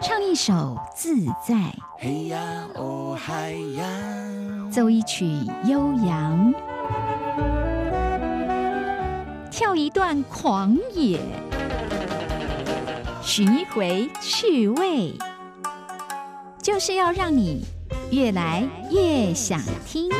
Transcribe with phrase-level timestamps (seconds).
[0.00, 1.74] 唱一首自在，
[4.72, 5.26] 奏一曲
[5.66, 6.54] 悠扬，
[9.50, 11.20] 跳一段狂野，
[13.22, 15.12] 寻一回趣味，
[16.62, 17.66] 就是要让你
[18.10, 20.10] 越来越想听。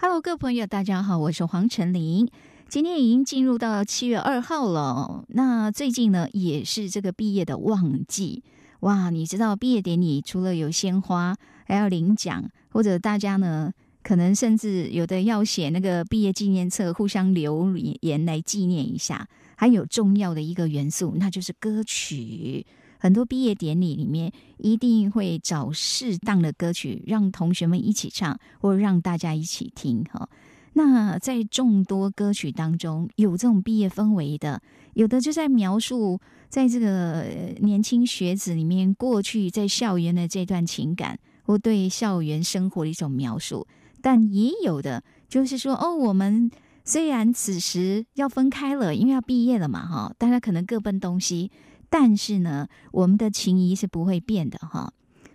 [0.00, 2.30] Hello，各位朋友，大家好，我是黄晨林。
[2.72, 8.42] 今天已经进入到七月二号了，那最近呢也是这个毕业的旺季
[8.80, 9.10] 哇！
[9.10, 13.70] 你知道毕业典礼除了有鲜花，还要领奖，或者大家呢
[14.02, 19.28] 可能甚至有的要写那个毕业纪念册，互相留言来纪念一下。
[19.54, 22.64] 还有重要的一个元素，那就是歌曲。
[22.98, 30.26] 很多毕业典礼里面一定会找适当的歌曲，让同学们一起唱，或让大家一起听哈。
[30.74, 34.62] 那在众多歌曲当中，有这种毕业氛围的，
[34.94, 36.18] 有的就在描述
[36.48, 37.26] 在这个
[37.60, 43.66] 年轻学子里面过去在校园的这段情感，或对校园生活的一种描述。
[44.00, 46.50] 但也有的就是说，哦，我们
[46.84, 51.50] 虽然此时要分开了，因为要毕业了嘛，哈，大家可能各奔东西，
[51.90, 54.92] 但是呢，我们的情谊是不会变的，哈。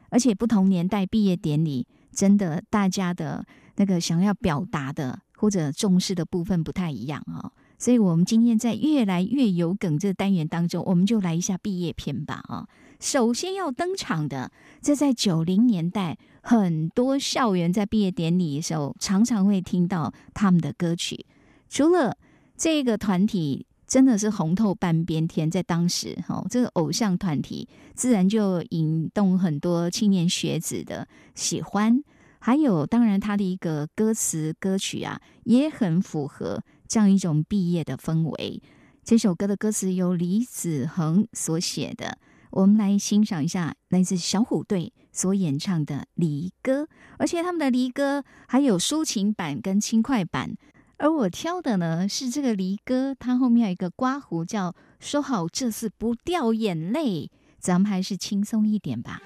[0.10, 3.46] 而且不同年代毕业典礼，真的大家的
[3.76, 5.20] 那个想要表达的。
[5.38, 12.68] 或者重视的部分不太一样啊，所以我们今天在越来越有梗这个单元当中，我们就来一下毕业篇吧啊。
[13.00, 21.24] 首先要登场的，这在九零年代很多校园在毕业典礼的时候，常常会听到他们的歌曲。
[21.70, 22.18] 除了
[22.58, 32.04] 这个团体真的是红透半边天，在当时哈，这个偶像团体自然就引动很多青年学子的喜欢。
[32.40, 38.62] 还有，当然，他的一个歌词歌曲啊，也很符合这样一种毕业的氛围。
[39.04, 42.18] 这首歌的歌词由李子恒所写的，
[42.52, 46.84] 我们来欣赏一下来自小虎队所演唱的《离歌》，
[47.18, 50.56] 而且他们的《离歌》还有抒情版跟轻快版。
[50.98, 59.22] 而我挑的呢是这个《离歌》，它后面有一个刮胡，叫“说好这次不掉眼泪”，咱们还是轻松一点吧。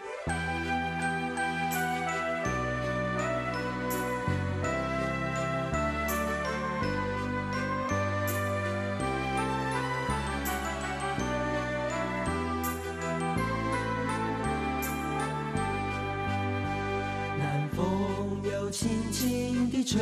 [18.72, 20.00] 轻轻地吹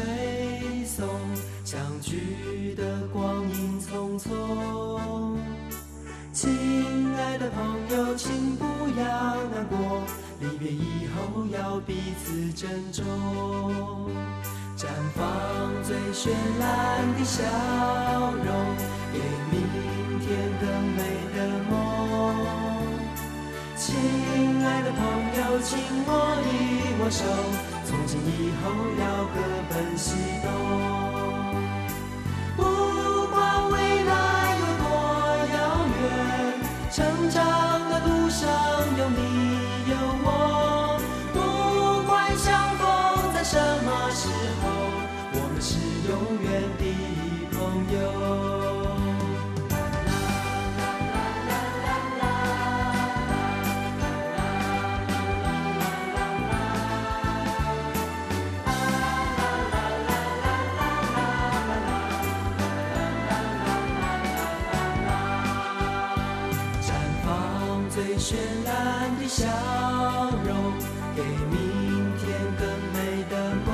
[0.85, 1.07] 送
[1.65, 4.29] 相聚的光阴匆匆，
[6.31, 6.47] 亲
[7.15, 8.65] 爱的朋友，请不
[8.95, 9.03] 要
[9.49, 10.03] 难过，
[10.39, 13.03] 离别以后要彼此珍重，
[14.77, 17.41] 绽放最绚烂的笑
[18.45, 18.53] 容，
[19.11, 19.17] 给
[19.49, 20.27] 明天
[20.61, 21.01] 更美
[21.35, 21.37] 的
[21.71, 21.73] 梦。
[23.75, 23.95] 亲
[24.63, 24.99] 爱的朋
[25.39, 26.11] 友，请握
[26.45, 26.47] 一
[27.01, 27.25] 握手。
[28.11, 29.03] 从今以后要
[29.35, 29.37] 各
[29.69, 30.49] 奔西东，
[32.57, 32.63] 不
[33.27, 33.37] 管
[33.69, 34.11] 未来
[34.57, 34.83] 有多
[35.53, 35.55] 遥
[36.01, 36.03] 远，
[36.91, 36.97] 成
[37.29, 37.37] 长
[37.87, 38.49] 的路上
[38.97, 39.48] 有你
[68.29, 69.43] 绚烂的笑
[70.45, 70.55] 容，
[71.15, 72.29] 给明天
[72.59, 72.63] 更
[72.93, 73.33] 美的
[73.65, 73.67] 梦。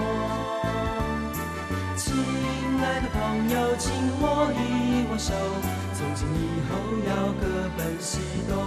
[1.97, 2.15] 亲
[2.79, 4.23] 爱的朋友，请握
[4.53, 5.33] 一握手，
[5.93, 6.73] 从今以后
[7.05, 7.43] 要各
[7.75, 8.64] 奔西东。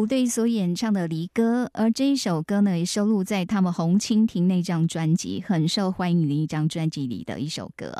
[0.00, 7.92] 虎队所演唱的《离歌》，而这一首歌呢，也收录在他们红蜻蜓那张专辑，很受欢迎的一张专辑里的一首歌。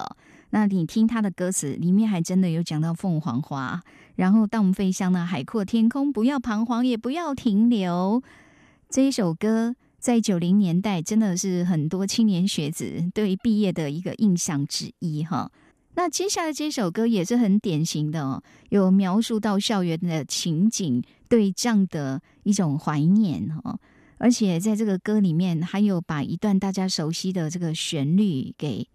[0.48, 3.82] 那你听他的歌词，里面还真的有讲到凤凰花，
[4.16, 8.22] 然后当我们飞向那海阔天空，不要彷徨，也不要停留。
[8.88, 15.52] 这一首歌在九零年代真的是很多青年学子对毕业的一个印象之一，哈。
[15.96, 23.78] 那接下来这首歌也是很典型的哦，有描述到校园的情景，对这样的一种怀念哦，
[24.18, 28.88] 而且在这个歌里面还有把一段大家熟悉的这个旋律给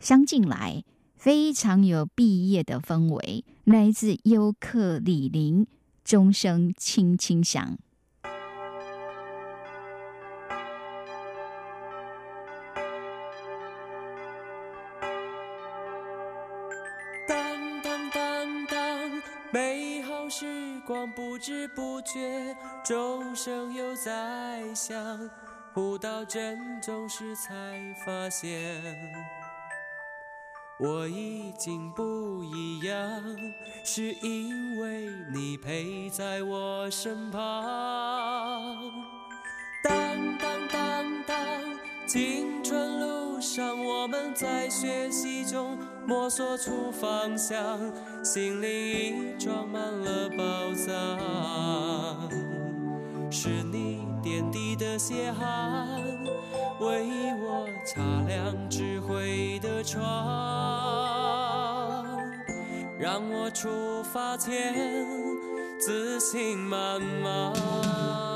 [0.00, 0.82] 镶进来，
[1.14, 5.64] 非常有毕业的氛围，来自尤克里林，
[6.04, 7.78] 钟声轻轻响。
[21.14, 25.30] 不知不觉，钟声又在响，
[25.74, 27.52] 不到正中时才
[28.04, 28.82] 发现，
[30.78, 33.22] 我已经不一样，
[33.84, 37.40] 是因为你陪在我身旁。
[39.84, 41.36] 当当当当，
[42.06, 45.78] 青春路上，我们在学习中。
[46.06, 47.78] 摸索出方向，
[48.24, 50.90] 心里已装满了宝藏。
[53.30, 55.88] 是你点滴的血汗，
[56.80, 60.02] 为我擦亮智慧的窗，
[62.98, 65.06] 让我出发前
[65.78, 68.31] 自信满满。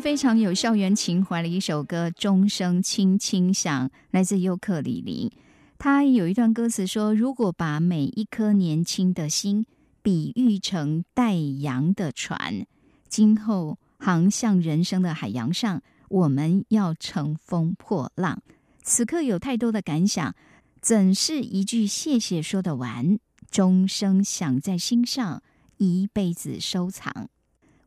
[0.00, 5.32] 非常有校园情怀的一首歌，《钟声轻轻响》，来自尤克里里。
[5.78, 9.66] 他有一段歌词说：“如果把每一颗年轻的心
[10.02, 12.66] 比喻成带洋的船，
[13.08, 18.42] 今后航向人生的海洋上，我们要乘风破浪。
[18.82, 20.34] 此刻有太多的感想，
[20.80, 23.18] 怎是一句谢谢说得完？
[23.50, 25.42] 钟声响在心上，
[25.78, 27.28] 一辈子收藏。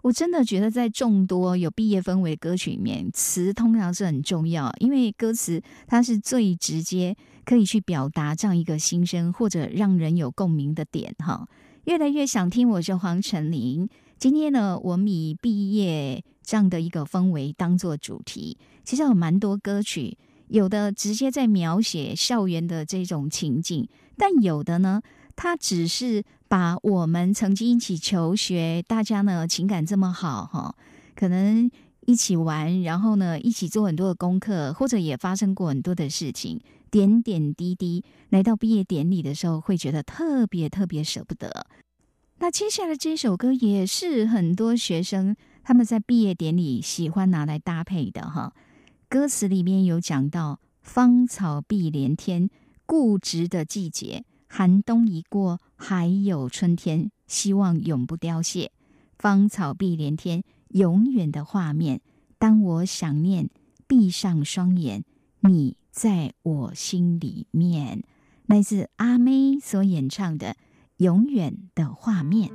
[0.05, 11.15] 我真的觉得，在众多有毕业氛围歌曲里面，词通常是很重要，因为歌词它是最直接可以去表达这样一个心声，或者让人有共鸣的点。
[11.17, 11.47] 哈，
[11.85, 12.69] 越来越想听。
[12.69, 13.89] 我是黄晨林。
[14.19, 20.15] 今天呢，我们以毕业这样的一个氛围当做主题，其实有蛮多歌曲，
[20.49, 25.01] 有的直接在描写校园的这种情境，但有的呢。
[25.37, 30.75] 它只是把我们曾经一起求学，大家呢情感这么好哈，
[31.15, 31.69] 可能
[32.01, 36.59] 一起玩，然后呢一起做很多的功课，或者也发生过很多的事情，
[36.91, 38.03] 点点滴滴。
[38.29, 41.65] 来到毕业典礼的时候，会觉得特别特别舍不得。
[42.37, 48.53] 那接下来这首歌也是很多学生他们在毕业典礼喜欢拿来搭配的哈。
[49.07, 52.49] 歌词里面有讲到“芳草碧连天，
[52.85, 54.25] 固执的季节”。
[54.47, 58.71] 寒冬已过，还有春天，希望永不凋谢。
[59.17, 62.01] 芳草碧连天，永远的画面。
[62.37, 63.49] 当我想念，
[63.87, 65.03] 闭上双眼，
[65.39, 68.03] 你在我心里面。
[68.45, 70.49] 来自阿妹所演唱的
[70.97, 72.49] 《永远的画面》。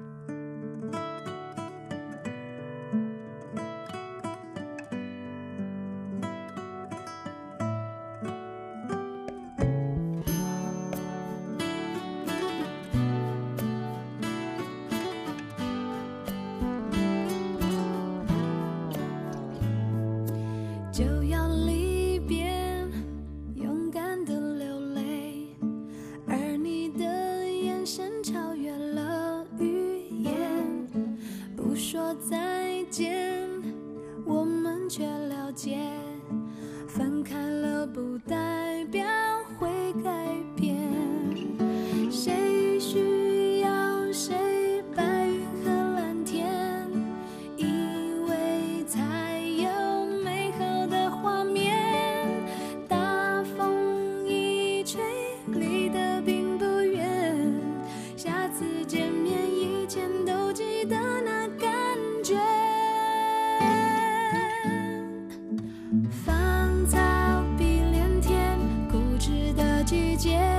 [70.22, 70.49] 闭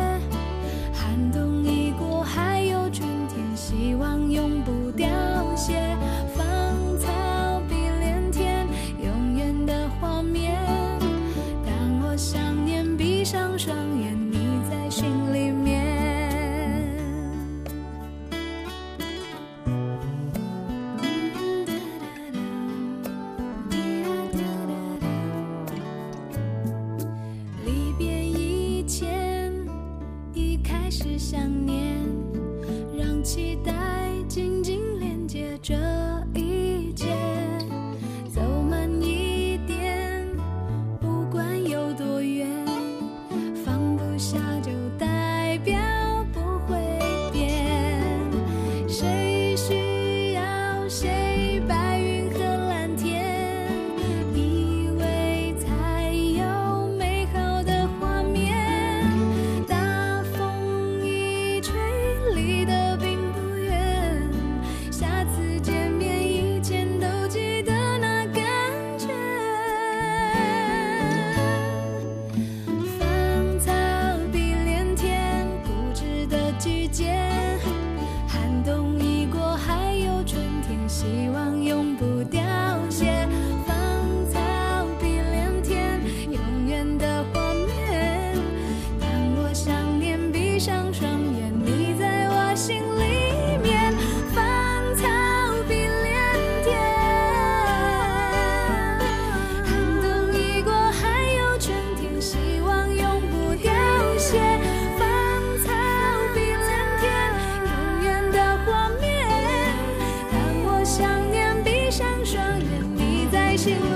[113.63, 113.90] 上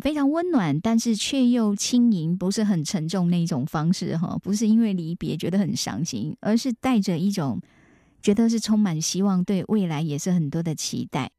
[0.00, 4.38] 非常温暖，但是却又轻盈，不是很沉重那一种方式哈。
[4.42, 7.60] 不是因为离别觉得很伤心，而是带着一种
[8.22, 11.30] 觉得是充满希望，对未来也是很多的期待。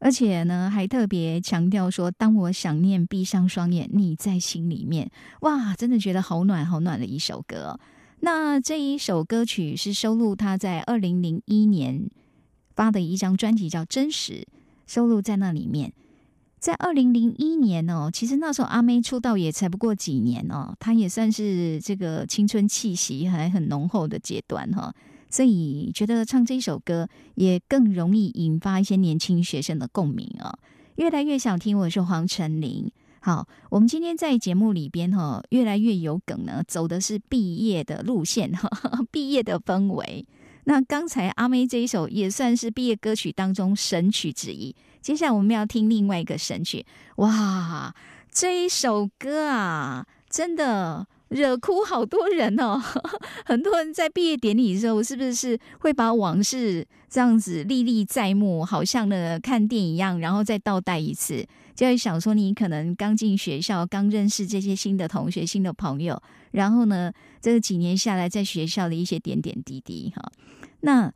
[0.00, 7.80] 而且呢，还特别强调说：“当我想念，闭上双眼，你在心里面。”哇，真的觉得好暖好暖的一首歌。
[8.20, 12.10] 那这一首歌曲是收录他在二零零一年
[12.74, 14.32] 发的一张专辑，叫《真实》，
[14.86, 15.94] 收录在那里面。
[16.64, 24.90] 在二零零一年哦，其实那时候阿妹出道也才不过几年哦，她也算是这个青春气息还很浓厚的阶段哈，
[25.28, 30.58] 所以觉得唱这首歌也更容易引发一些年轻学生的共鸣哦。
[30.94, 32.90] 越来越想听，我是黄晨林。
[33.20, 38.70] 好，我们今天在节目里边哈，越来越有梗呢，走的是毕业的路线哈，
[39.12, 40.26] 毕业的氛围。
[40.66, 44.74] 那刚才阿妹这一首也算是毕业歌曲当中神曲之一。
[45.04, 47.94] 接下来我们要听另外一个神曲，哇，
[48.32, 52.80] 这一首歌啊，真的惹哭好多人哦！
[53.44, 66.18] 很多人在毕业典礼的时候，是不是会把往事这样子历历在目，好像呢看电影一样，然后再倒带一次，就会想说你可能刚进学校，刚认识这些新的同学、新的朋友，
[66.52, 67.12] 然后呢，
[67.42, 70.32] 这几年下来在学校的一些点点滴滴，哈，
[70.80, 71.12] 那。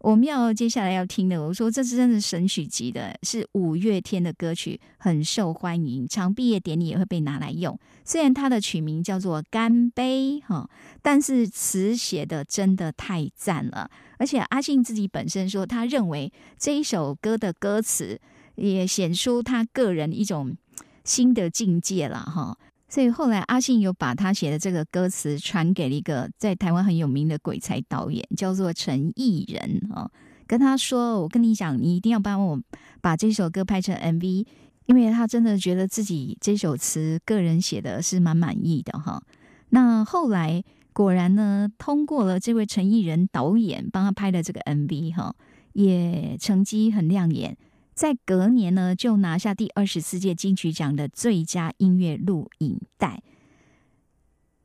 [0.00, 7.78] 我们要接下来要听的，我说这是真的神曲级的，是五月天的歌曲，很受欢迎，常毕业典礼也会被拿来用。
[8.04, 10.68] 虽然它的曲名叫做《干杯》哈，
[11.02, 13.90] 但是词写的真的太赞了。
[14.18, 18.20] 而且阿信自己本身说，他认为这一首歌的歌词
[18.56, 20.56] 也显出他个人一种
[21.04, 22.56] 新的境界了哈。
[22.88, 30.10] 所以后来阿信有把他写的这个歌词传给了一个在台湾很有名的鬼才导演，叫做陈艺仁啊，
[30.46, 32.58] 跟他说：“我跟你讲，你一定要帮我
[33.02, 34.46] 把这首歌拍成 MV，
[34.86, 39.22] 因为他真的觉得自己这首词个人写的是蛮满意的哈。”
[39.70, 45.34] 那后来果然呢，通过了这位陈艺仁导演帮他拍的这个 MV 哈，
[45.74, 47.54] 也成绩很亮眼。
[47.98, 53.20] 在隔年呢，就拿下第二十四届金曲奖的最佳音乐录影带。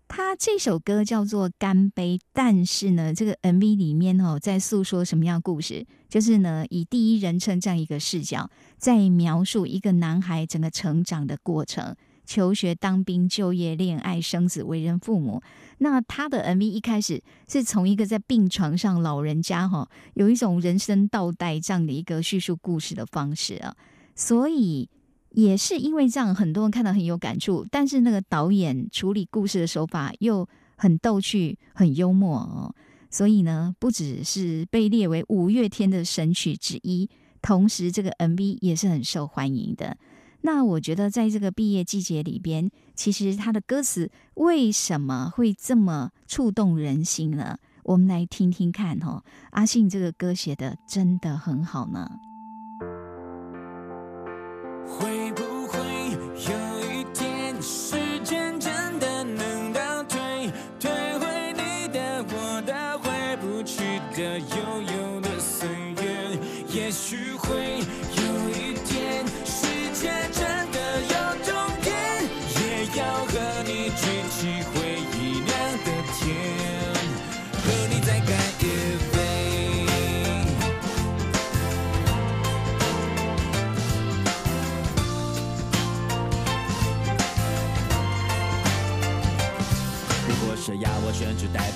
[0.08, 5.84] 他这首歌叫做《干杯》，但是呢，这个 MV 里面哦，在诉说什么样故事？
[6.08, 11.96] 就是呢，以第一人称这样一个视角，在描述一个男孩整个成长的过程。
[12.26, 15.42] 求学、当兵、就业、恋爱、生子、为人父母。
[15.80, 23.76] 那他的 MV 一开始是从一个在病床上老人家哈，有一种人生倒带这样的一个叙述故事的方式啊。
[24.16, 24.90] 所以
[25.32, 27.66] 也是因为这样，很多人看到很有感触。
[27.70, 32.74] 但是那个导演处理故事的手法又很逗趣、很幽默哦。
[33.10, 37.10] 所以呢，不只是被列为五月天的神曲之一，
[37.42, 39.98] 同时这个 MV 也是很受欢迎的。
[40.46, 47.58] 那我觉得，在这个毕业季节里边，其实他的歌词为什么会这么触动人心呢？
[47.84, 49.24] 我们来听听看哦。
[49.52, 52.10] 阿信这个歌写的真的很好呢。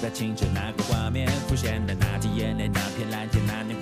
[0.02, 1.96] 在清晨那个画面，浮现的？
[1.96, 3.76] 那滴眼泪，那片蓝天，那年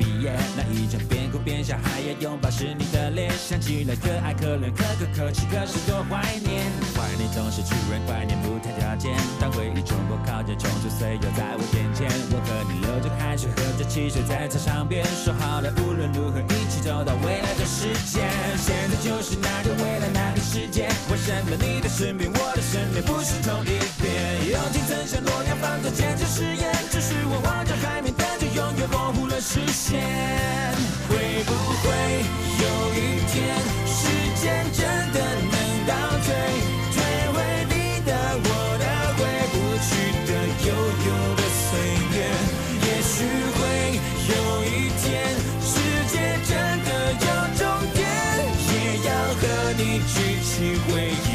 [0.56, 6.64] 那一张边哭边笑还要拥抱是你的脸，想起来可爱可怜可歌可泣，可是多怀念。
[6.96, 18.24] 怀念总是突然怀念不谈条件，当回忆冲破靠近冲出岁月在我眼前，我和你流着汗水，喝着汽水在操场边，说好了无论如何一起走到未来的世界。
[18.58, 24.50] 现在就是那个未来那个世界，为什么你的身边我的身边不是同一边？
[24.50, 28.14] 友情曾像诺亚方舟坚持誓言，只是我望着海面，
[28.56, 30.00] 永远模糊了视线。
[31.10, 31.52] 会不
[31.84, 31.88] 会
[32.64, 32.66] 有
[32.96, 33.36] 一天，
[33.86, 34.00] 时
[34.42, 34.80] 间真
[35.12, 35.20] 的
[35.52, 35.92] 能倒
[36.24, 36.28] 退，
[36.96, 36.98] 退
[37.34, 37.36] 回
[37.70, 38.10] 你的、
[38.44, 38.48] 我
[38.80, 38.84] 的、
[39.18, 39.20] 回
[39.52, 39.88] 不去
[40.26, 40.30] 的、
[40.66, 40.70] 悠
[41.06, 41.68] 悠的岁
[42.16, 42.18] 月？
[42.82, 43.14] 也许
[43.58, 43.60] 会
[44.32, 44.68] 有一
[45.04, 45.04] 天，
[45.62, 45.70] 世
[46.08, 46.16] 界
[46.48, 47.28] 真的有
[47.60, 47.62] 终
[47.94, 48.00] 点，
[48.72, 48.74] 也
[49.06, 49.44] 要和
[49.78, 50.50] 你举起
[50.88, 51.35] 回忆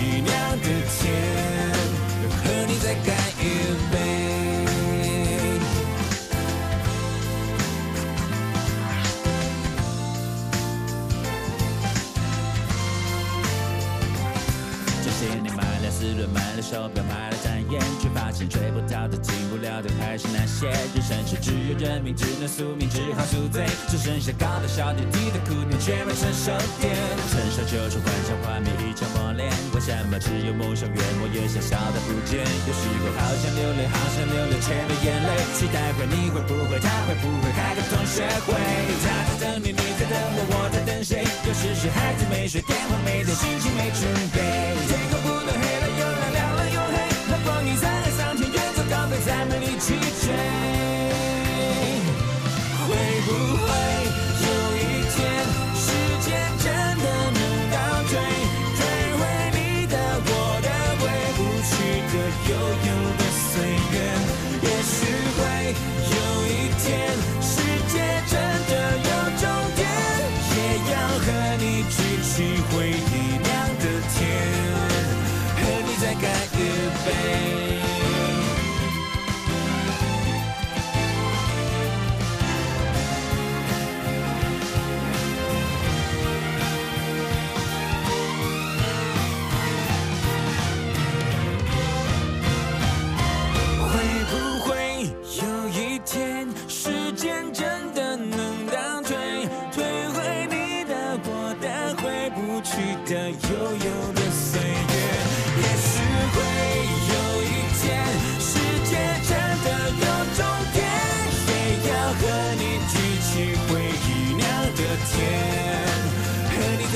[21.80, 23.64] 是只有认命，只能宿命，只好宿醉。
[23.88, 26.92] 只剩下高的小点，低的苦念，却没成熟点。
[27.32, 32.44] 成熟就是幻想画面一场磨练，为什么只有梦想远，我也小小的不见？
[32.44, 35.30] 有时候好想流泪，好想流泪，却没眼泪。
[35.56, 38.52] 期待会，你会不会，他会不会开个同学会？
[39.00, 39.08] 他
[39.40, 41.24] 在等你，你在等我，我在等谁？
[41.48, 44.04] 有时是孩子没睡，电话没接，心情没准
[44.36, 44.36] 备。
[44.84, 45.79] 天空不断黑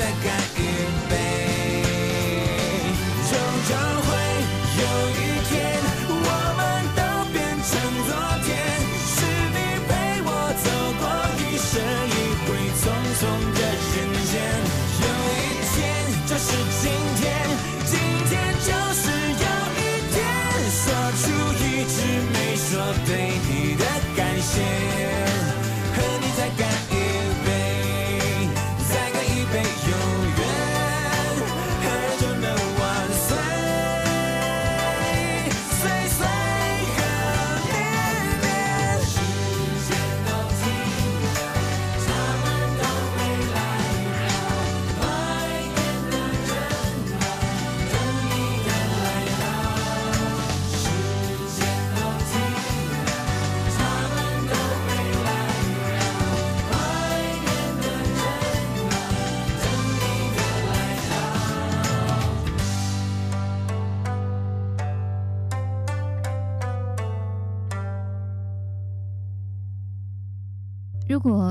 [0.05, 0.54] 和你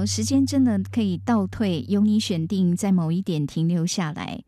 [0.06, 4.42] 时间真的可以倒退，由你选定在某一点停留下来，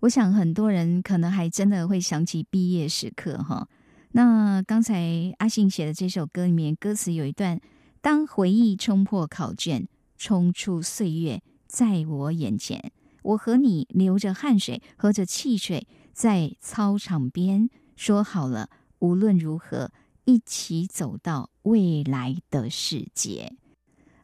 [0.00, 3.68] 我想很多人可能还真的会想起毕业时刻哈。
[4.12, 7.60] 那刚才阿信写的这首歌里面，歌词有一段：
[8.00, 12.92] 当回忆冲破考卷，冲出岁月，在我眼前，
[13.22, 18.68] 我和你流着汗水，喝着汽水，在操场边说好了，
[18.98, 19.92] 无论如何，
[20.24, 23.52] 一起走到未来的世界。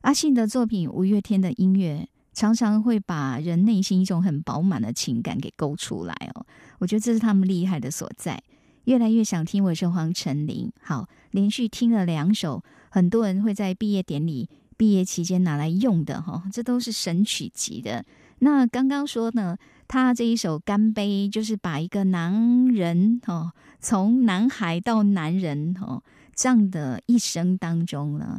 [0.07, 6.47] 阿信的作品，五月天的音乐，常常会把人内心一种很饱满的情感给勾出来哦。
[6.79, 8.41] 我觉得这是他们厉害的所在。
[8.85, 10.71] 越来越想听，我是黄晨林。
[10.81, 18.05] 好，连续听了两首，很多人会在毕业典礼、毕业期间拿来用的哈，这都是神曲级的。
[18.39, 19.57] 那刚刚说呢，
[19.89, 26.01] 他这一首《干杯》，就是把一个男人哦，从男孩到男人哦
[26.33, 28.39] 这样的一生当中呢。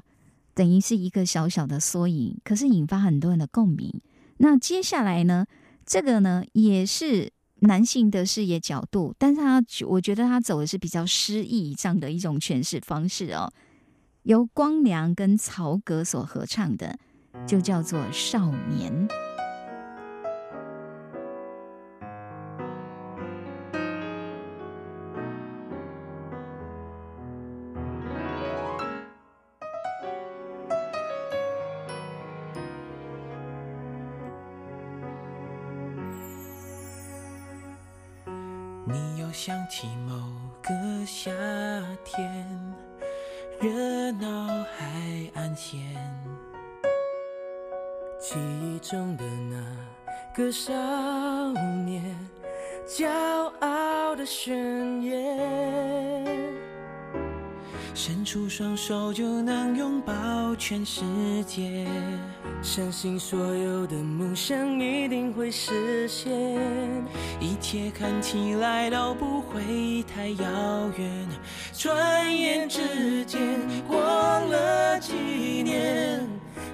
[0.57, 4.01] 等于是一个小小的缩影，可是引发很多人的共鸣。
[4.37, 5.45] 那接下来呢？
[5.85, 13.53] 这个呢也是男性的视野角度，但是他我觉得他走的是比较诗意这样的一种诠释方式哦。
[14.23, 16.97] 由光良跟曹格所合唱的，
[17.45, 19.07] 就叫做《少年》。
[45.59, 45.81] 天，
[48.19, 49.57] 记忆中的那
[50.35, 50.71] 个少
[51.83, 52.15] 年，
[52.87, 53.09] 骄
[53.59, 55.96] 傲的宣言。
[58.07, 61.03] 伸出双手就能拥抱全世
[61.45, 61.85] 界，
[62.61, 66.31] 相信所有的梦想一定会实现。
[67.41, 71.27] 一切看起来都不会太遥远，
[71.73, 73.41] 转眼之间
[73.85, 75.11] 过了几
[75.61, 76.25] 年，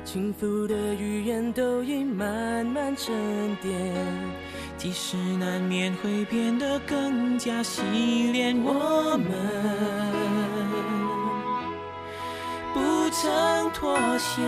[0.05, 3.11] 轻浮的语言都已慢慢沉
[3.59, 3.73] 淀，
[4.77, 7.81] 即使难免会变得更加洗
[8.31, 11.02] 练，我们。
[13.13, 14.41] 不曾妥协，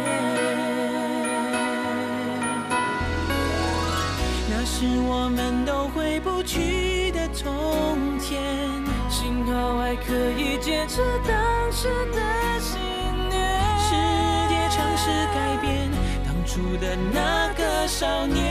[4.49, 8.41] 那是我们都回不去的从前。
[9.07, 12.81] 幸好还可以坚持当时的信
[13.29, 13.39] 念。
[13.77, 13.93] 世
[14.49, 15.87] 界尝试改变
[16.25, 18.41] 当初的那个少年，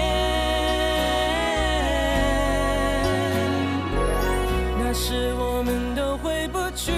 [4.78, 6.92] 那是我们都回不去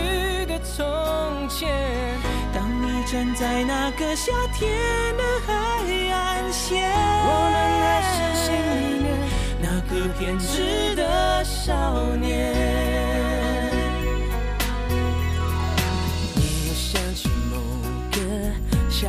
[0.44, 2.15] 的从前。
[3.16, 4.70] 站在那个夏天
[5.16, 5.54] 的海
[6.12, 8.52] 岸线，我们还是心
[8.82, 9.08] 里面
[9.58, 12.52] 那个偏执的少年。
[16.34, 17.56] 你想起某
[18.12, 18.18] 个
[18.90, 19.08] 夏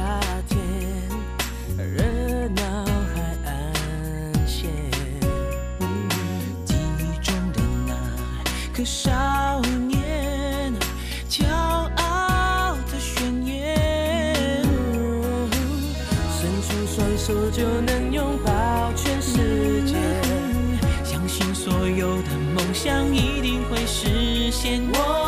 [24.57, 24.81] 现。
[24.91, 25.26] 我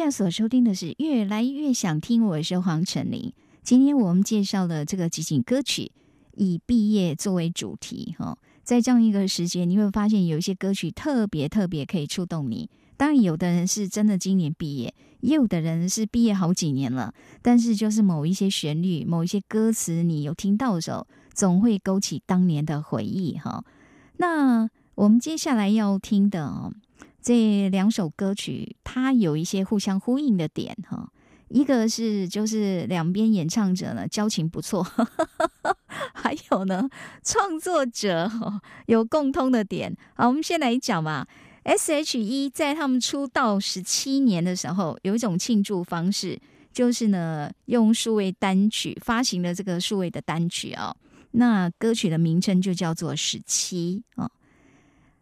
[0.00, 3.34] 现在所收听的是越来越想听，我是黄晨林。
[3.62, 5.92] 今天我们介绍了这个集锦歌曲，
[6.36, 8.14] 以毕业作为主题。
[8.18, 12.70] 哈，在这样一个时间，你会发现有一些歌曲特别特别可以触动你。
[12.96, 23.36] 当然，有的人是真的今年毕业，也有的人是毕业好几年了，但是就是某一些旋律、某一些歌词，你有听到的时候，总会勾起当年的回忆。
[23.36, 23.62] 哈，
[24.16, 26.72] 那我们接下来要听的。
[27.22, 31.10] 这两首歌曲，它有一些互相呼应的点哈。
[31.48, 34.86] 一个是就是两边演唱者呢交情不错，
[36.14, 36.88] 还有呢
[37.24, 38.30] 创作者
[38.86, 39.96] 有共通的点。
[40.14, 41.26] 好，我们先来讲嘛。
[41.62, 46.40] S.H.E 在他们出道十七年的时候，有一种庆祝方式，
[46.72, 50.96] 就是呢用数位单曲发行了这个数位的单曲啊。
[51.32, 54.30] 那歌曲的名称就叫做《十七》啊。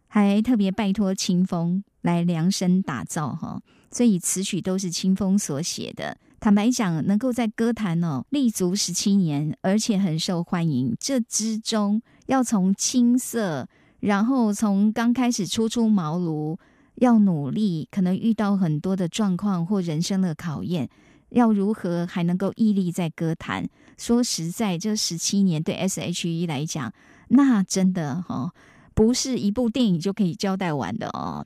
[0.07, 6.17] 还特别拜托清风来量身打造哈，所以词曲都是清风所写的。
[6.39, 13.67] 坦白讲，能够在歌坛哦立足十七年，而且很受欢迎，这之中要从青涩，
[13.99, 16.57] 然后从刚开始初出茅庐，
[16.95, 20.89] 要努力，可能遇到很多的状况或人生的考验，
[21.29, 23.67] 要如何还能够屹立在歌坛？
[23.97, 26.93] 说实在，这十七年对 S.H.E 来讲，
[27.27, 28.53] 那真的哈。
[28.93, 31.45] 不是一部电影就可以交代完的哦。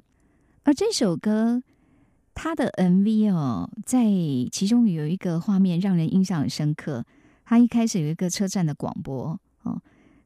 [0.65, 1.61] 而这首歌，
[2.33, 4.05] 它的 MV 哦，在
[4.49, 7.03] 其中有一个画面让人印象很深刻。
[7.43, 9.81] 它一开始有一个车站的广播哦，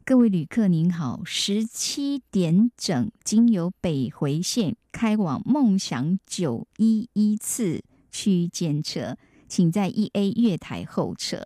[0.06, 11.43] 各位旅客您好，十七点整经由北回线开往梦想九一一次区间车，请在一 A 月台候车。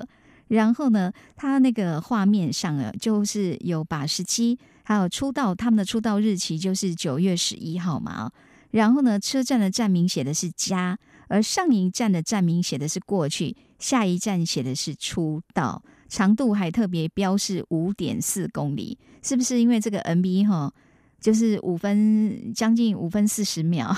[0.49, 8.29] 然后呢，它那个画面上啊，就是有把十七还有出道他们的出道日期就是九月十一号嘛
[8.71, 19.59] 然后呢，车站的站名写的是“家”，而上一站的站名写的是“过去”，下一站写的是“出道”，长度还特别标示五点四公里，是不是？
[19.59, 20.73] 因为这个 N B 哈，
[21.19, 23.95] 就是五分将近五分四十秒，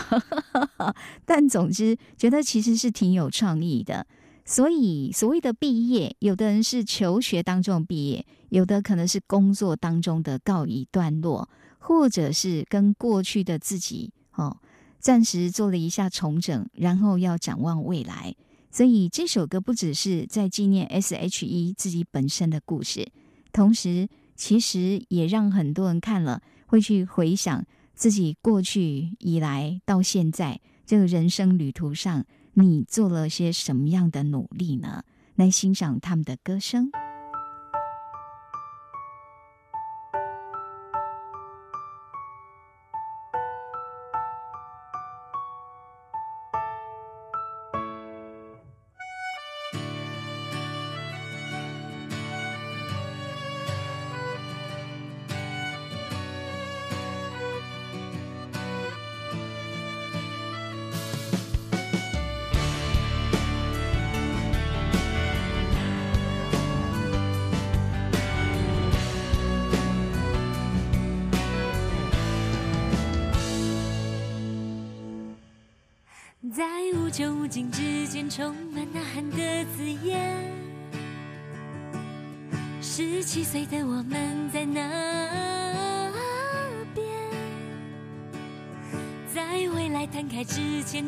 [1.24, 4.06] 但总之觉得其实是挺有创意的。
[4.46, 14.12] 所以所谓的毕业，有的人是求学当中毕业，有的可能是工作当中的告一段落，或者是跟过去的自己。
[14.36, 14.58] 哦，
[15.00, 18.36] 暂时做了一下重整，然后要展望未来。
[18.72, 23.08] 所以这首歌不只是在纪念 S.H.E 自己本身的故事，
[23.52, 35.04] 同时其实也让很多人看了会去回想自己过去以来到现在这个人生旅途上，你做了些什么样的努力呢？
[35.36, 36.92] 来欣赏他们的歌声。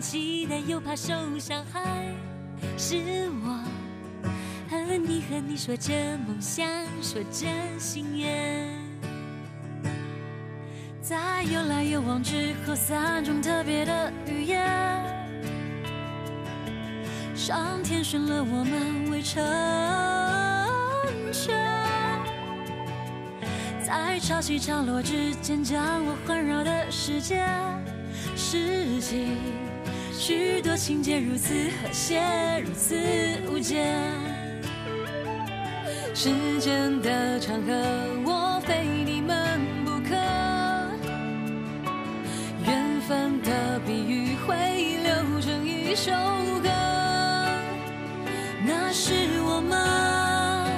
[0.08, 1.82] 期待又怕受伤害。
[2.78, 2.96] 是
[3.44, 3.60] 我
[4.70, 5.92] 和你和你说着
[6.28, 6.68] 梦想，
[7.02, 7.48] 说着
[7.80, 8.70] 心愿，
[11.02, 14.64] 在有来有往之后，三种特别的语言。
[17.34, 19.44] 上天选了我们未成
[21.34, 21.60] 全，
[23.84, 27.44] 在潮起潮落之间将我环绕的世界，
[28.36, 29.30] 世纪
[30.18, 32.22] 许多情节如此和谐，
[32.66, 32.96] 如此
[33.50, 33.94] 无间。
[36.14, 37.74] 时间的长河，
[38.24, 40.16] 我非你们不可。
[42.66, 44.56] 缘分的比喻会
[45.04, 46.12] 流成一首
[46.64, 46.70] 歌。
[48.66, 50.72] 那是我们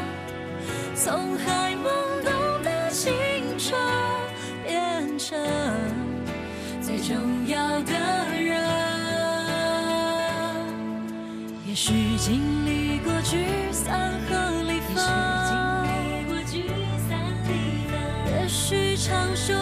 [0.96, 1.86] 从还懵
[2.26, 3.14] 懂的青
[3.60, 3.80] 春
[4.66, 5.38] 变成
[11.80, 14.96] 许经历过聚散和离分，
[18.26, 19.54] 也许尝受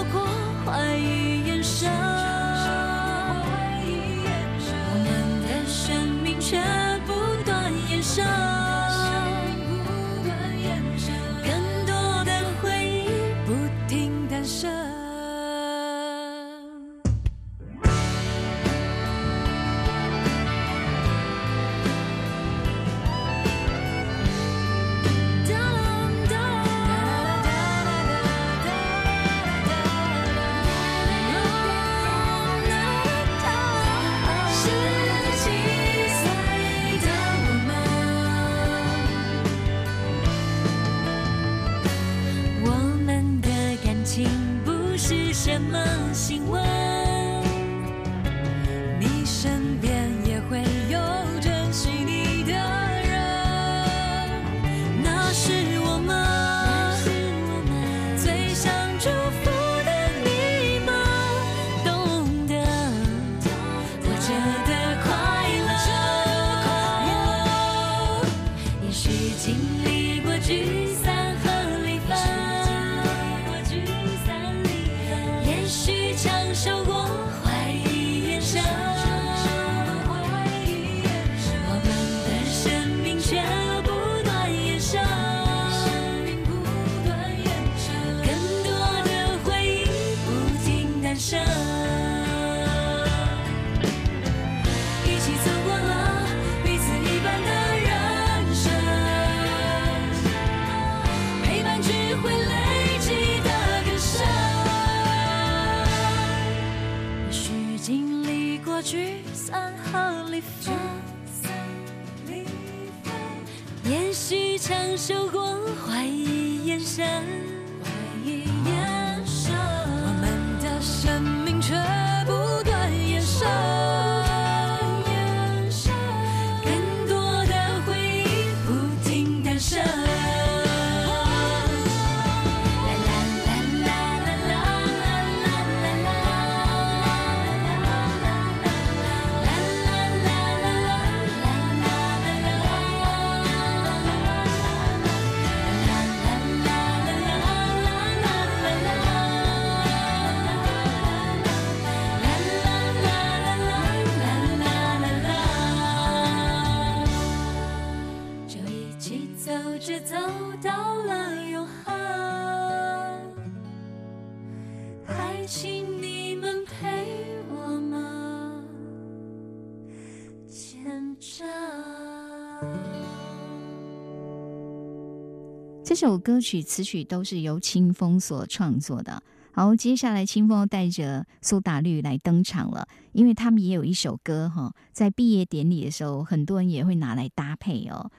[176.05, 179.23] 首歌曲词曲都是由清风所创作的。
[179.51, 188.11] 好，接下来清风带着苏打绿来登场了，因为他们也有一首歌哈，在毕业典礼的时候，很多人也会拿来搭配哦。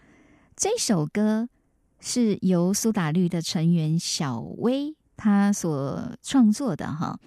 [0.57, 1.49] 这首歌
[2.01, 7.21] 是由苏打绿的成员小薇他所创作的哈。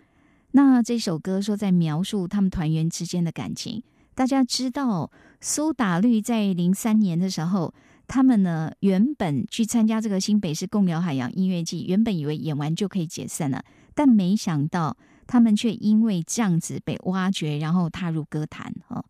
[0.51, 3.82] 那这首歌说在描述他们团员之间的感情。
[4.14, 7.74] 大家知道，苏打绿在零三年的时候。
[8.10, 14.97] 他们呢，原本去参加这个新北市共聊海洋音乐季，原本以为演完就可以解散了，但没想到
[15.28, 19.05] 他们却因为这样子被挖掘，然后踏入歌坛哦。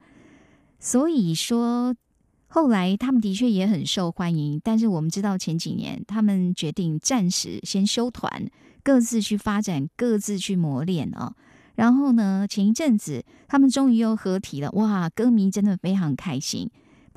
[0.80, 1.96] 所以说，
[2.50, 8.50] 后来他们的确也很受欢迎，但是我们知道前几年他们决定暂时先休团，
[8.84, 11.34] 各自去发展，各自去磨练哦。
[11.76, 16.70] 然后呢，前一阵子他们终于又合体了，哇，歌迷真的非常开心。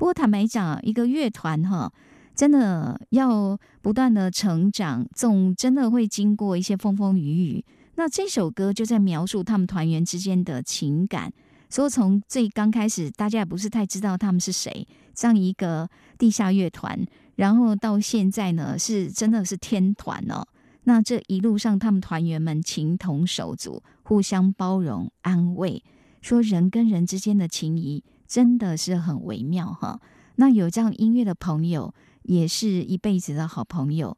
[0.03, 1.89] 不过坦白讲，一个乐团哈，
[2.35, 7.65] 真的要不断的成长，总真的会经过一些风风雨雨。
[7.95, 11.31] 那这首歌就在描述他们团员之间的情感。
[11.69, 16.99] 说从最刚开始，大家也不是太知道他们是谁，这样一个地下乐团，
[17.37, 20.45] 然后到现在呢，是真的是天团哦。
[20.83, 25.81] 那这一路上，他们团员们情同手足，互相包容安慰，
[26.19, 28.03] 说人跟人之间的情谊。
[28.33, 30.01] 真的是很微妙哈，
[30.37, 34.17] 那有这样音乐的朋友，也是一辈子的好朋友，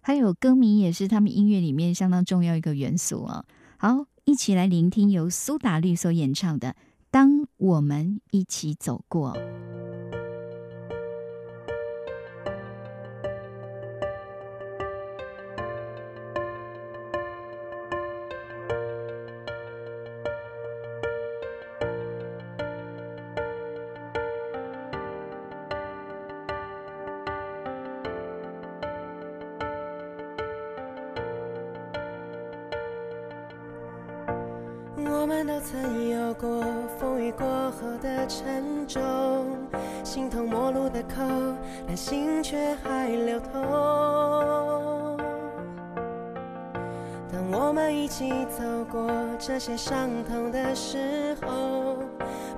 [0.00, 3.44] 还有歌迷也是他们音乐里面相当重要一个元素啊。
[3.76, 6.68] 好，一起来聆听由苏打绿所演唱的
[7.10, 9.34] 《当我们一起走过》。
[42.48, 43.60] 却还流通。
[47.32, 51.96] 当我们一起走过这些伤痛的时候，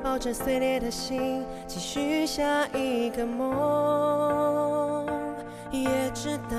[0.02, 5.06] 抱着碎裂的心，继续下一个梦，
[5.70, 6.58] 也知道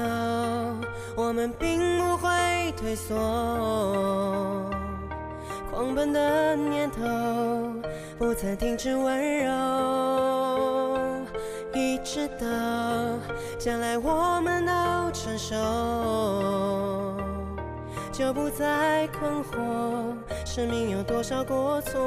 [1.16, 3.16] 我们并不会退缩。
[5.70, 7.04] 狂奔的念头
[8.18, 9.52] 不曾停止温柔，
[12.40, 12.46] 到
[13.58, 14.72] 将来我们都
[15.12, 15.56] 成熟，
[18.12, 20.16] 就不再困惑
[20.46, 22.00] 生命有多少过错。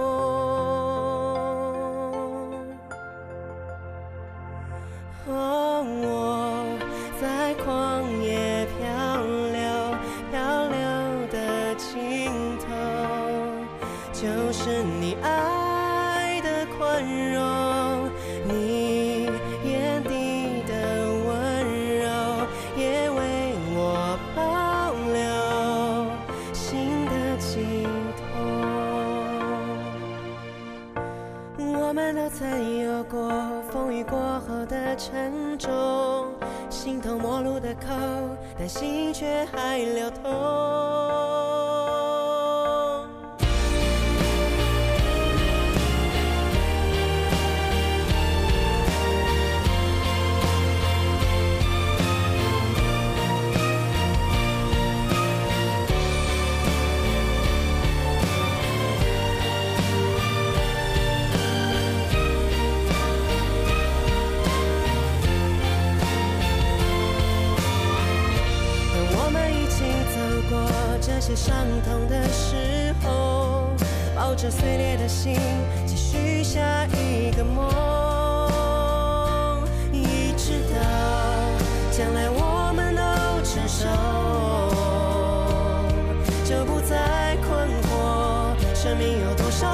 [5.28, 5.85] 哦，
[36.71, 37.89] 心头，陌路的口，
[38.59, 41.51] 但心却还流通。
[71.43, 73.74] 伤痛的时候，
[74.14, 75.36] 抱着碎裂的心，
[75.84, 77.68] 继续下一个梦，
[79.90, 80.76] 一直到
[81.90, 83.03] 将来我们都
[83.43, 83.88] 成熟，
[86.45, 89.72] 就不再困惑，生命有多少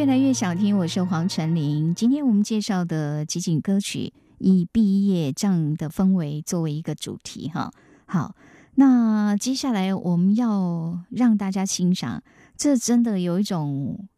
[0.00, 1.94] 越来越想听，我是黄晨林。
[1.94, 7.70] 今天我们介绍的集锦歌曲，以毕业这样的氛围作为一个主题，哈。
[8.06, 8.34] 好，
[8.76, 12.22] 那接下来我们要让大家欣赏，
[12.56, 14.08] 这真的有一种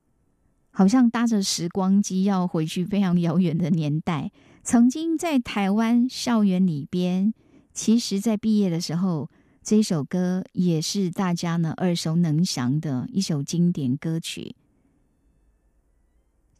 [0.71, 4.31] 好像搭着时光机要回去非常遥远的年代。
[4.63, 7.35] 曾经在台湾校园里边，
[7.75, 9.29] 其实在毕业的时候，
[9.65, 14.55] 这首歌也是大家呢耳熟能详的一首经典歌曲。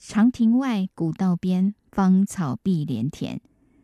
[0.05, 3.41] 长亭外，古道边，芳草碧连天。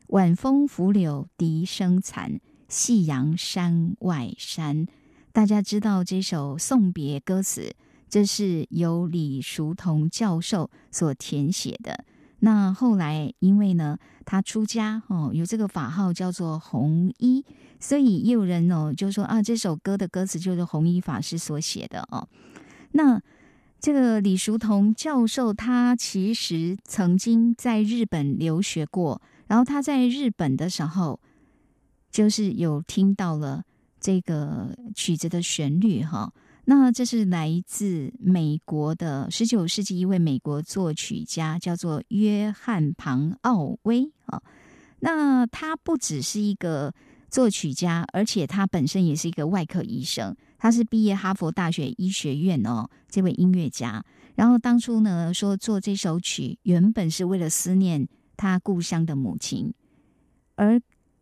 [0.08, 4.88] 晚风拂柳笛声残，夕阳山外山。
[5.32, 7.72] 大家知道这首送别歌词，
[8.10, 12.04] 这是由李叔同教授所填写的。
[12.40, 17.44] 那后来因为呢，他出家哦，有这个法号叫做弘一，
[17.78, 22.28] 所以也有人哦就说啊，这首歌的歌词就是弘一法师所写的哦。
[22.90, 23.22] 那
[23.80, 31.20] 这个李叔同教授，他其实曾经在日本留学过，然后他在日本的时候，
[32.10, 33.62] 就是有听到了
[34.00, 36.32] 这个曲子的旋律哈。
[36.64, 44.42] 那这是来自美国的十九世纪一位美国作曲家，叫做约翰庞奥威啊。
[45.00, 46.92] 那他不只是一个
[47.30, 50.36] 作曲家，而且他本身也是一个外科医生。
[50.58, 54.04] 他是毕业哈佛大学医学院哦，这位音乐家。
[54.34, 58.06] 然后当初呢，说做这首曲，原本是为了思念
[58.36, 59.72] 他故乡的母亲，
[60.56, 60.80] 而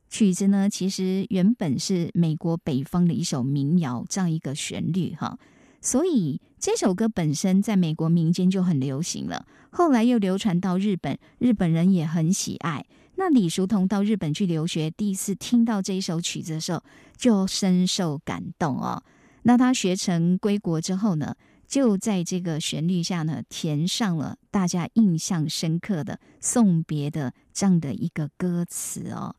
[0.09, 5.39] 曲子呢，其实原本是美国北方的一首民谣，这样一个旋律哈。
[5.81, 12.85] 所以这首歌本身在美国民间就很流行了，后来又流传到日本，日本人也很喜爱。
[13.17, 16.83] 那李叔同到日本去留学，第一次听到这一首曲子的时候，
[17.17, 19.03] 就深受感动哦。
[19.49, 21.37] 那他学成归国之后呢，
[21.69, 29.37] 就在这个旋律下呢，填上了大家印象深刻的送别的这样的一个歌词哦。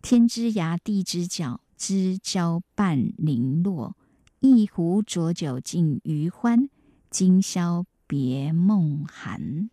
[0.00, 3.94] 天之涯，地之角，知交半零落。
[4.40, 6.70] 一壶浊酒尽余欢，
[7.10, 9.68] 今宵别梦寒。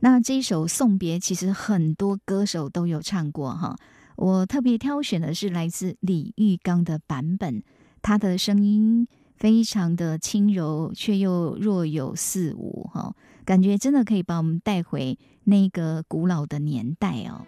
[0.00, 3.76] 那这一首送别，其实很多歌手都有唱过哈。
[4.16, 7.62] 我特别挑选的是来自李玉刚的版本。
[8.02, 17.46] 他的声音非常的轻柔，却又若有似无，哈，感觉真的可以把我们带回那个古老的年代哦。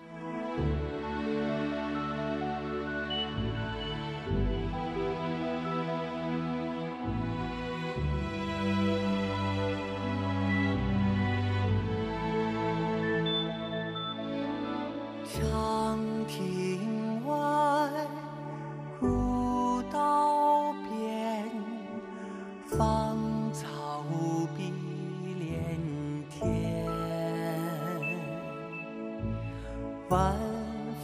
[30.15, 30.33] 晚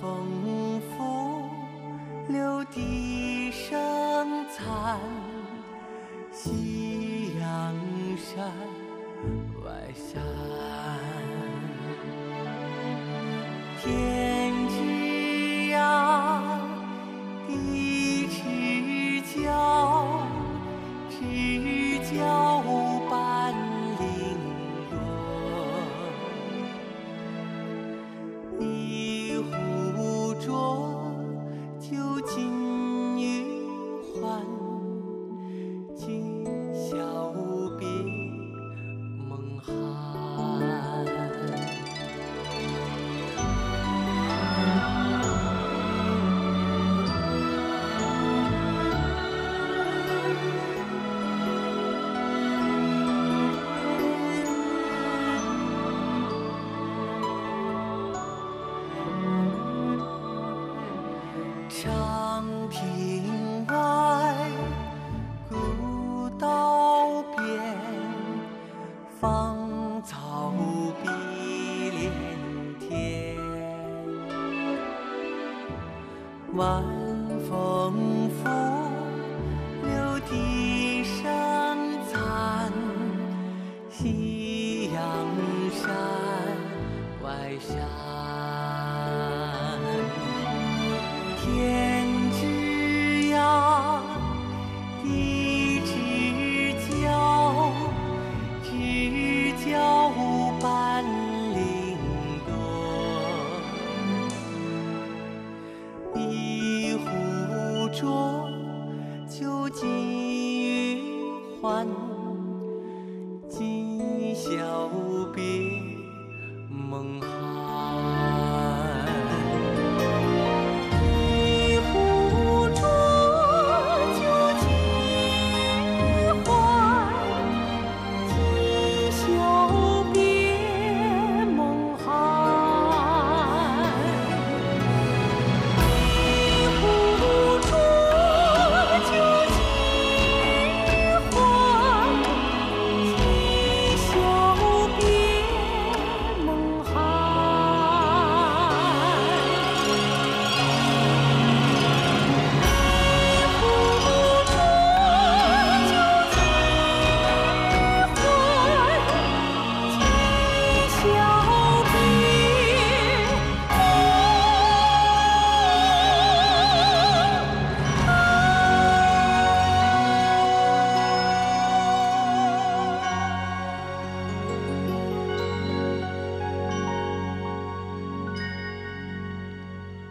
[0.00, 1.42] 风拂
[2.28, 5.00] 柳笛声残，
[6.30, 7.74] 夕阳
[8.16, 8.52] 山
[9.64, 10.22] 外山。
[13.82, 14.19] 天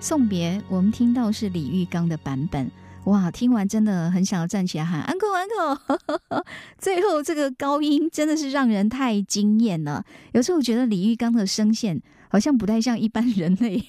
[0.10, 2.72] 送别，我们听到是李玉刚的版本。
[3.04, 6.44] 哇，听完真的很想要站起来喊 uncle uncle。
[6.80, 10.04] 最后这个高音真的是让人太惊艳了。
[10.32, 13.88] 有时候我觉得李玉刚的声线好像不太像一般人类，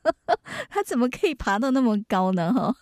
[0.68, 2.52] 他怎么可以爬到那么高呢？
[2.52, 2.76] 哈，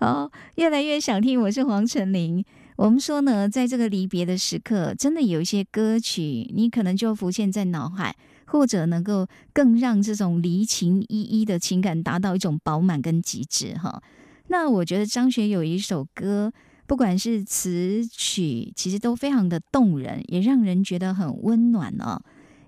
[0.00, 1.38] 好，越来越想听。
[1.42, 2.42] 我是黄晨林。
[2.76, 8.16] 我们说呢，在这个离别的时刻，真的有一些歌曲，你可能就浮现在脑海。
[8.52, 14.02] 或者能够更让这种离情依依的情感达到一种饱满跟极致哈。
[14.48, 16.52] 那我觉得张学友一首歌，
[16.86, 22.20] 不管是词曲，其实都非常的动人，也让人觉得很温暖哦。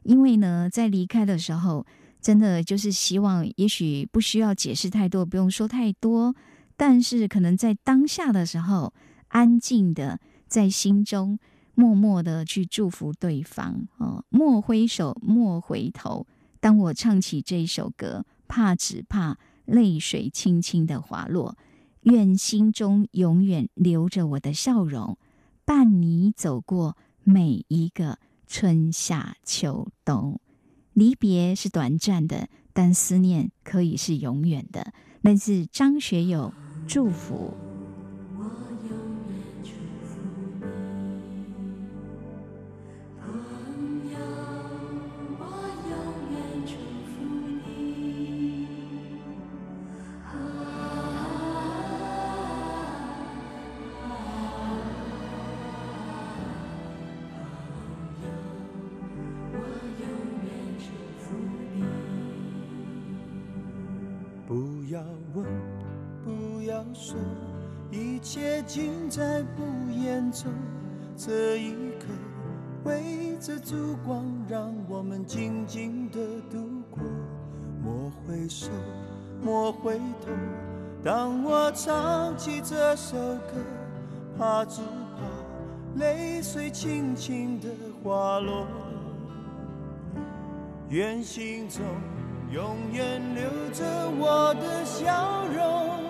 [0.04, 1.84] 因为呢，在离开的时候，
[2.18, 6.34] 真的就是希望，也许不需要解释太多，不用说太多，
[6.78, 8.94] 但是可能在当下的时候，
[9.28, 10.18] 安静的
[10.48, 11.38] 在心中。
[11.74, 16.26] 默默的去祝福对方哦，莫挥手，莫回头。
[16.60, 21.56] 当我唱起这首歌，怕只怕泪水轻轻的滑落。
[22.02, 25.16] 愿心中永远留着我的笑容，
[25.64, 30.38] 伴你走过每一个春夏秋冬。
[30.92, 34.92] 离别是短暂的，但思念可以是永远的。
[35.22, 36.52] 那是张学友
[36.86, 37.63] 祝福。
[71.16, 71.70] 这一
[72.00, 72.06] 刻，
[72.82, 76.18] 围着烛光，让我们静静的
[76.50, 77.00] 度过。
[77.80, 78.68] 莫回首，
[79.40, 80.32] 莫回头。
[81.04, 83.54] 当我唱起这首歌，
[84.36, 87.68] 怕只怕泪水轻轻地
[88.02, 88.66] 滑落。
[90.88, 91.80] 愿心中
[92.50, 93.84] 永远留着
[94.18, 96.02] 我的笑容，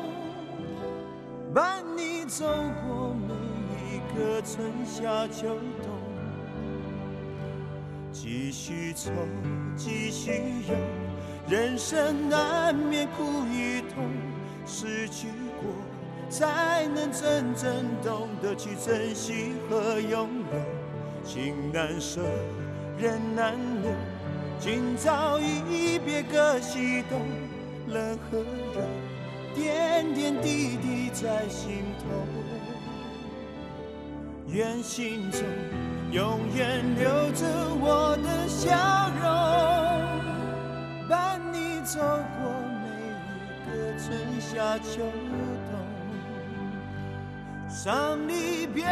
[1.53, 2.45] 伴你走
[2.87, 3.14] 过
[4.17, 5.91] 个春夏秋冬。
[8.12, 9.11] 继续愁，
[9.77, 10.31] 继续
[10.69, 10.75] 忧，
[11.49, 14.05] 人生难免苦与痛，
[14.65, 15.27] 失去
[15.61, 15.71] 过
[16.31, 21.25] 才能真正懂得去珍惜和拥有。
[21.25, 22.21] 情难舍，
[22.97, 23.91] 人难留，
[24.61, 27.21] 今朝一别各西东，
[27.89, 28.39] 冷和
[28.75, 28.81] 热，
[29.55, 32.43] 点点滴滴在心头。
[34.55, 35.41] 愿心中
[36.13, 37.45] 永远留着
[37.81, 38.71] 我的笑
[39.21, 39.29] 容，
[41.09, 43.11] 伴你走过每一
[43.67, 45.03] 个春夏秋
[45.73, 45.75] 冬。
[47.69, 48.87] 伤离别，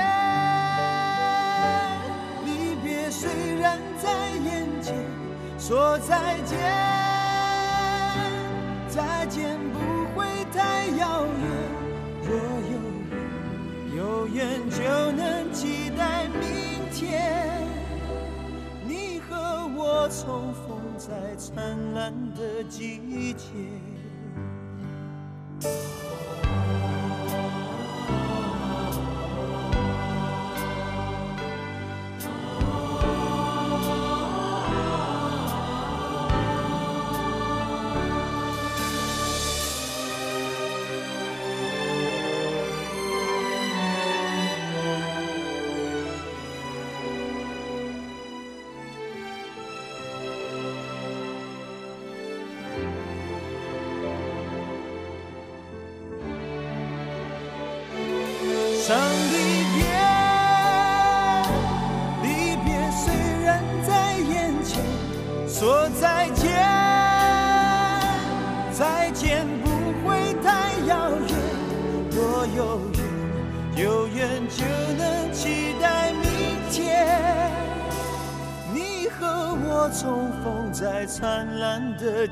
[2.45, 4.97] 离别虽然在眼前，
[5.61, 6.59] 说再见，
[8.89, 9.79] 再见不
[10.17, 11.62] 会太遥远。
[14.33, 16.41] 远，就能期待明
[16.91, 17.68] 天，
[18.89, 19.37] 你和
[19.76, 23.91] 我重逢在灿烂的季节。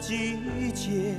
[0.01, 0.39] 季
[0.75, 1.10] 节。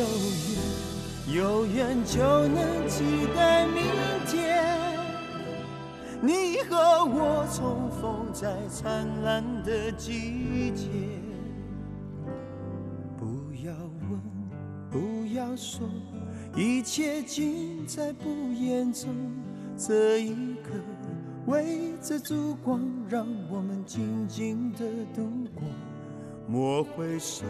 [0.00, 0.06] 有
[1.26, 3.04] 缘，有缘就能期
[3.36, 3.84] 待明
[4.26, 4.64] 天，
[6.22, 10.86] 你和我重逢在灿烂的季节。
[13.18, 13.74] 不要
[14.08, 14.18] 问，
[14.90, 15.86] 不要说，
[16.56, 19.10] 一切尽在不言中。
[19.76, 20.70] 这一刻，
[21.44, 24.78] 围着烛光，让我们静静的
[25.14, 25.62] 度过。
[26.48, 27.44] 莫回首，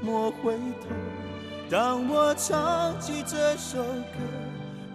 [0.00, 1.41] 莫回头。
[1.72, 4.18] 当我唱起这首歌，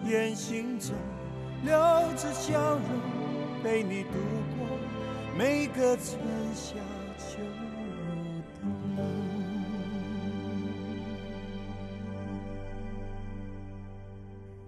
[0.06, 0.94] 愿心中
[1.64, 1.72] 留
[2.16, 2.82] 着笑容，
[3.64, 4.10] 陪你度
[4.56, 4.78] 过
[5.36, 6.16] 每个春
[6.54, 6.76] 夏
[7.18, 7.38] 秋
[8.62, 8.70] 冬。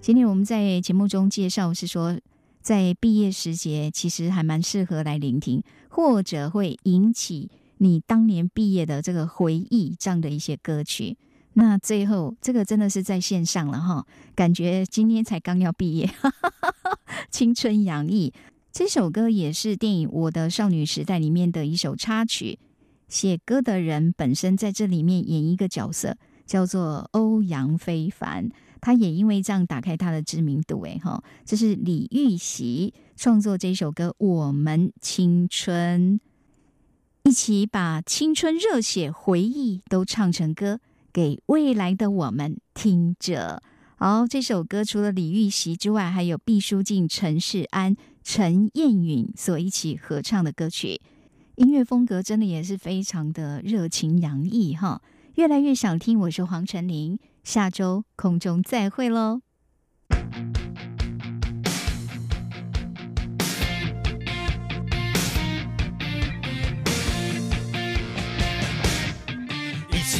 [0.00, 2.18] 今天我们在节目中介绍是说，
[2.60, 7.48] 在毕业时节，其实还蛮适合来聆听，或者会引起
[7.78, 11.16] 你当年毕业的这个回忆这样的一些歌曲。
[11.54, 16.98] 那最后，这个真的是在线上了哈，感觉今天才刚要毕业，哈哈哈
[17.30, 18.32] 青春洋溢。
[18.72, 22.58] 这首歌也是电影《我的少女时代》里面的一首插曲。
[23.08, 28.48] 写歌的人本身在这里面演一个角色，叫做欧阳非凡。
[28.80, 36.20] 他也因为这样打开他的知名度，哎哈，这是李玉玺创作这首歌《我们青春》，
[37.28, 40.80] 一起把青春热血回忆都唱成歌，
[41.12, 43.62] 给未来的我们听着。
[43.96, 51.00] 好，这首歌除了李玉玺之外，还有毕书尽、陈世安、陈燕允所一起合唱的歌曲，
[51.56, 55.02] 音乐风格真的也是非常的热情洋溢哈。
[55.34, 57.18] 越来越想听，我是黄晨林。
[57.44, 59.40] 下周空中再会喽。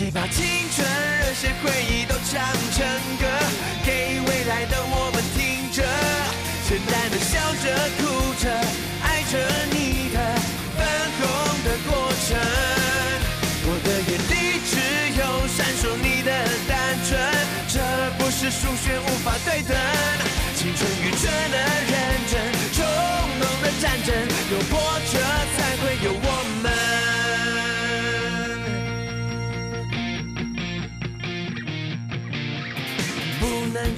[0.01, 0.43] 起把青
[0.75, 0.81] 春
[1.21, 2.41] 热血回忆都唱
[2.73, 2.89] 成
[3.21, 3.29] 歌，
[3.85, 5.85] 给未来的我们听着，
[6.67, 7.69] 简单的笑着
[8.01, 8.49] 哭着，
[9.05, 9.37] 爱着
[9.69, 10.17] 你的
[10.73, 10.81] 粉
[11.21, 11.21] 红
[11.61, 12.41] 的过程。
[13.69, 14.73] 我的眼里只
[15.21, 15.23] 有
[15.53, 16.33] 闪烁你的
[16.67, 17.21] 单纯，
[17.69, 17.77] 这
[18.17, 19.77] 不是数学无法对等，
[20.57, 21.59] 青春愚蠢的
[21.93, 22.41] 认真，
[22.73, 22.81] 冲
[23.37, 24.17] 动的战争，
[24.51, 24.81] 有破
[25.13, 25.20] 折。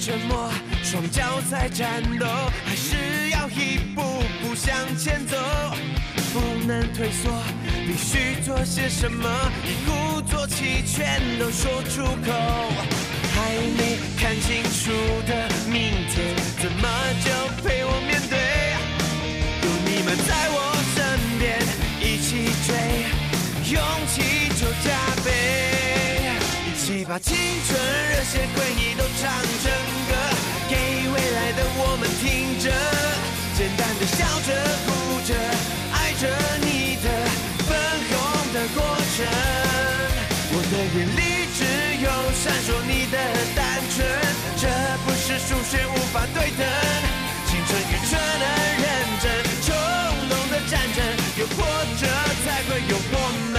[0.02, 0.50] 沉默，
[0.82, 2.26] 双脚在战斗，
[2.66, 4.02] 还是要一步
[4.42, 5.36] 步向前走。
[6.32, 7.30] 不能退缩，
[7.86, 9.30] 必须做些什么，
[9.62, 12.32] 一鼓作气全都说出口。
[13.32, 14.90] 还没看清楚
[15.24, 16.88] 的明天，怎么
[17.24, 17.30] 就
[17.62, 18.36] 陪我面对？
[19.62, 20.98] 有你们在我身
[21.38, 21.62] 边，
[22.00, 24.90] 一起追，勇气就加
[25.24, 25.61] 倍。
[27.04, 27.34] 把青
[27.66, 27.78] 春
[28.10, 29.30] 热血回忆都唱
[29.62, 29.70] 成
[30.08, 30.12] 歌，
[30.68, 30.76] 给
[31.10, 32.70] 未来的我们听着。
[33.56, 34.50] 简单的笑着
[34.86, 35.34] 哭着
[35.92, 36.28] 爱着
[36.62, 37.06] 你的
[37.66, 37.74] 粉
[38.06, 38.12] 红
[38.54, 38.80] 的过
[39.16, 39.26] 程，
[40.52, 41.60] 我的眼里只
[42.02, 43.16] 有闪烁你的
[43.56, 44.06] 单纯，
[44.56, 44.68] 这
[45.04, 46.62] 不是数学无法对等。
[47.48, 48.44] 青春愚蠢的
[48.78, 48.84] 认
[49.20, 49.24] 真，
[49.66, 49.74] 冲
[50.28, 51.02] 动的战争，
[51.38, 51.66] 有波
[51.98, 52.06] 折
[52.44, 53.16] 才会有我
[53.50, 53.51] 们。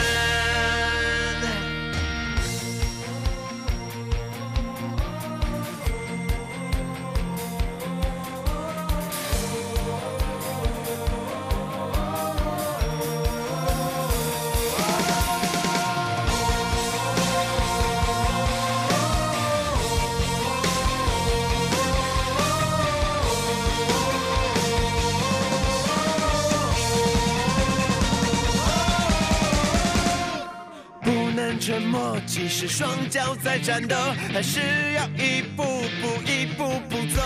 [31.93, 33.95] 默，即使双脚在战斗，
[34.33, 34.59] 还是
[34.97, 35.63] 要一步
[36.01, 37.21] 步、一步步走。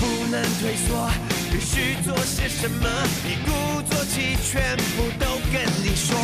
[0.00, 1.10] 不能退缩，
[1.52, 2.88] 必须做些什么，
[3.28, 6.16] 一鼓作气，全部都跟你说。